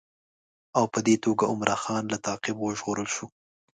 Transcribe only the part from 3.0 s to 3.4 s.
شو.